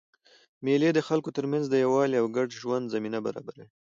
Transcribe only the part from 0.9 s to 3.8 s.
د خلکو ترمنځ د یووالي او ګډ ژوند زمینه برابروي.